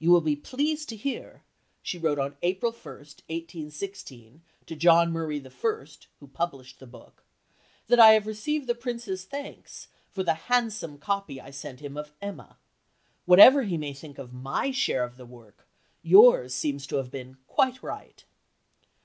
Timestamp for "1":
2.72-2.82